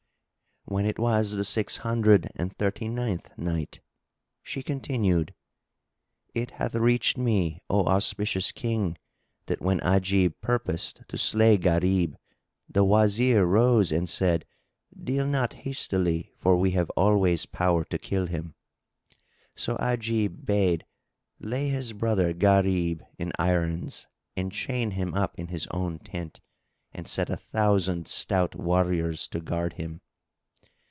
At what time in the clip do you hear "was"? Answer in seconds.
0.99-1.33